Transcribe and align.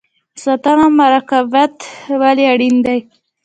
ساتنه 0.43 0.83
او 0.85 0.95
مراقبت 0.99 1.75
ولې 2.21 2.43
اړین 2.53 2.75
دی؟ 2.85 2.99